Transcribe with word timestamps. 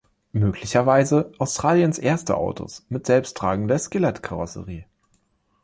Möglicherweise 0.33 1.31
Australiens 1.37 1.99
erste 1.99 2.35
Autos 2.37 2.83
mit 2.89 3.05
selbsttragender 3.05 3.77
Skelettkarosserie. 3.77 4.85